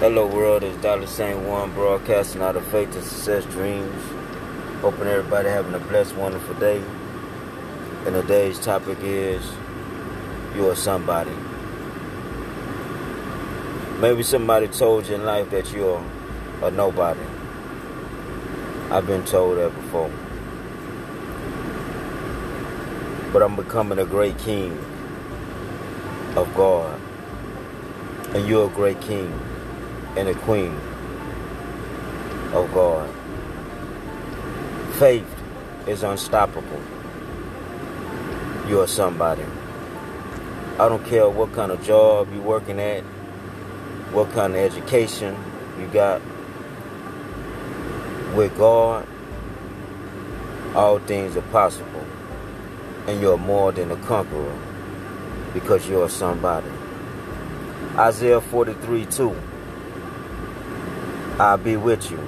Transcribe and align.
Hello 0.00 0.28
world, 0.28 0.62
it's 0.62 0.80
Dollar 0.80 1.08
Saint 1.08 1.40
One 1.40 1.74
broadcasting 1.74 2.40
out 2.40 2.54
of 2.54 2.64
faith 2.68 2.94
and 2.94 3.02
success 3.02 3.44
dreams. 3.46 4.00
Hoping 4.80 5.08
everybody 5.08 5.48
having 5.48 5.74
a 5.74 5.80
blessed, 5.80 6.14
wonderful 6.14 6.54
day. 6.54 6.80
And 8.06 8.14
today's 8.14 8.60
topic 8.60 8.98
is 9.00 9.44
you 10.54 10.70
are 10.70 10.76
somebody. 10.76 11.32
Maybe 13.98 14.22
somebody 14.22 14.68
told 14.68 15.08
you 15.08 15.16
in 15.16 15.24
life 15.24 15.50
that 15.50 15.72
you're 15.72 16.00
a 16.62 16.70
nobody. 16.70 17.26
I've 18.92 19.08
been 19.08 19.24
told 19.24 19.58
that 19.58 19.74
before. 19.74 20.12
But 23.32 23.42
I'm 23.42 23.56
becoming 23.56 23.98
a 23.98 24.06
great 24.06 24.38
king 24.38 24.78
of 26.36 26.54
God. 26.54 27.00
And 28.28 28.46
you're 28.46 28.70
a 28.70 28.72
great 28.72 29.00
king 29.00 29.57
and 30.18 30.28
a 30.28 30.34
queen 30.34 30.72
of 32.52 32.68
God. 32.74 33.08
Faith 34.98 35.24
is 35.86 36.02
unstoppable. 36.02 36.82
You 38.66 38.80
are 38.80 38.88
somebody. 38.88 39.44
I 40.80 40.88
don't 40.88 41.04
care 41.06 41.28
what 41.28 41.52
kind 41.52 41.70
of 41.70 41.80
job 41.84 42.32
you're 42.32 42.42
working 42.42 42.80
at, 42.80 43.04
what 44.12 44.32
kind 44.32 44.54
of 44.54 44.58
education 44.58 45.36
you 45.78 45.86
got. 45.86 46.20
With 48.34 48.58
God, 48.58 49.06
all 50.74 50.98
things 50.98 51.36
are 51.36 51.42
possible. 51.52 52.04
And 53.06 53.20
you're 53.20 53.38
more 53.38 53.70
than 53.70 53.92
a 53.92 53.96
conqueror 53.98 54.58
because 55.54 55.88
you're 55.88 56.08
somebody. 56.08 56.70
Isaiah 57.96 58.40
43 58.40 59.06
2. 59.06 59.36
I'll 61.40 61.56
be 61.56 61.76
with 61.76 62.10
you 62.10 62.18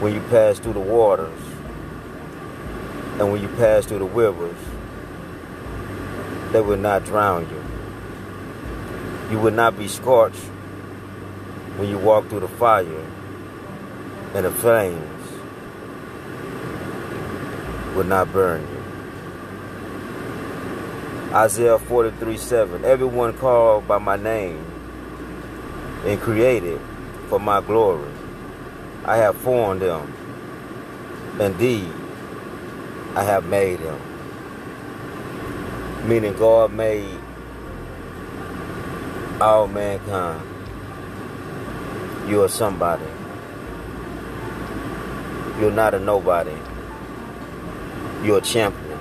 when 0.00 0.12
you 0.12 0.20
pass 0.28 0.58
through 0.58 0.74
the 0.74 0.80
waters 0.80 1.40
and 3.18 3.32
when 3.32 3.40
you 3.40 3.48
pass 3.48 3.86
through 3.86 4.00
the 4.00 4.04
rivers, 4.04 4.58
they 6.52 6.60
will 6.60 6.76
not 6.76 7.06
drown 7.06 7.48
you. 7.48 7.64
You 9.32 9.38
will 9.42 9.52
not 9.52 9.78
be 9.78 9.88
scorched 9.88 10.36
when 11.78 11.88
you 11.88 11.96
walk 11.96 12.28
through 12.28 12.40
the 12.40 12.48
fire 12.48 13.06
and 14.34 14.44
the 14.44 14.50
flames 14.50 15.32
will 17.96 18.04
not 18.04 18.30
burn 18.34 18.60
you. 18.60 18.82
Isaiah 21.34 21.78
43 21.78 22.36
7. 22.36 22.84
Everyone 22.84 23.32
called 23.38 23.88
by 23.88 23.96
my 23.96 24.16
name 24.16 24.62
and 26.04 26.20
created 26.20 26.78
for 27.32 27.40
my 27.40 27.62
glory. 27.62 28.12
I 29.06 29.16
have 29.16 29.34
formed 29.38 29.80
them. 29.80 30.12
Indeed, 31.40 31.90
I 33.14 33.24
have 33.24 33.46
made 33.46 33.78
them. 33.78 33.98
Meaning 36.06 36.34
God 36.34 36.74
made 36.74 37.18
all 39.40 39.66
mankind. 39.66 40.46
You 42.28 42.42
are 42.42 42.50
somebody. 42.50 43.06
You're 45.58 45.70
not 45.70 45.94
a 45.94 46.00
nobody. 46.00 46.58
You're 48.22 48.40
a 48.40 48.42
champion. 48.42 48.98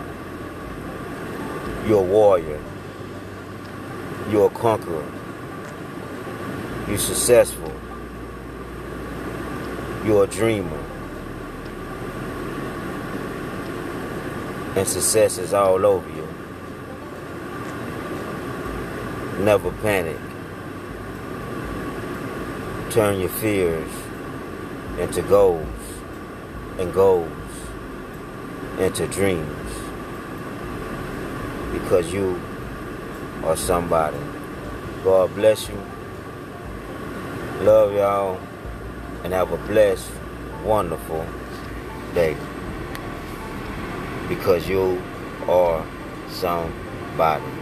You're 1.85 1.99
a 1.99 2.09
warrior. 2.17 2.61
You're 4.29 4.47
a 4.47 4.51
conqueror. 4.51 5.11
You're 6.87 6.97
successful. 6.97 7.70
You're 10.03 10.23
a 10.23 10.27
dreamer. 10.27 10.83
And 14.75 14.87
success 14.87 15.37
is 15.37 15.53
all 15.53 15.85
over 15.85 16.09
you. 16.09 16.27
Never 19.43 19.71
panic. 19.83 20.17
Turn 22.89 23.19
your 23.19 23.29
fears 23.29 23.91
into 24.97 25.21
goals 25.21 25.67
and 26.79 26.91
goals 26.91 27.29
into 28.79 29.05
dreams. 29.05 29.71
Because 31.73 32.11
you 32.11 32.41
are 33.43 33.55
somebody. 33.55 34.17
God 35.03 35.35
bless 35.35 35.69
you. 35.69 35.79
Love 37.61 37.93
y'all 37.93 38.39
and 39.23 39.33
have 39.33 39.51
a 39.51 39.57
blessed, 39.67 40.11
wonderful 40.63 41.25
day. 42.13 42.35
Because 44.27 44.67
you 44.67 45.01
are 45.47 45.85
somebody. 46.29 47.60